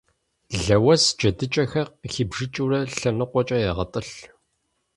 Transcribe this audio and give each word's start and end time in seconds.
Лэуэс 0.63 1.03
джэдыкӀэхэр 1.17 1.87
къыхибжыкӀыурэ 1.99 2.79
лъэныкъуэкӀэ 2.97 3.57
егъэтӀылъ. 3.69 4.15